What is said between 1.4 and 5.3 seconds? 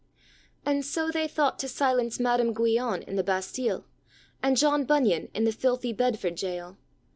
to silence Madam Guyon in the Bastille, and John Bunyon